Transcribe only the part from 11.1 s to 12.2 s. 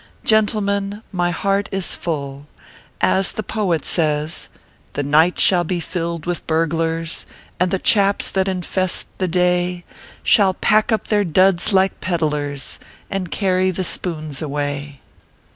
duds like